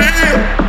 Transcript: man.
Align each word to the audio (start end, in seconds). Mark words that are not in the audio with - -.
man. 0.00 0.59